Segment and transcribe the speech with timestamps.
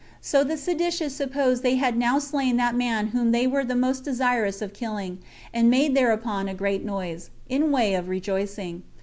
[0.19, 4.03] So the seditious supposed they had now slain that man whom they were the most
[4.03, 5.19] desirous of killing,
[5.53, 8.81] and made thereupon a great noise, in way of rejoicing.